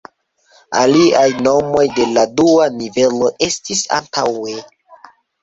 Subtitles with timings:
[0.83, 4.59] Aliaj nomoj de la dua nivelo estis antaŭe.